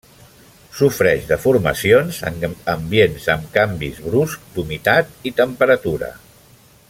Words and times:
Sofreix 0.77 1.27
deformacions 1.31 2.21
en 2.31 2.39
ambients 2.75 3.29
amb 3.35 3.45
canvis 3.59 4.01
bruscs 4.07 4.53
d'humitat 4.57 5.15
i 5.31 5.35
temperatura. 5.43 6.15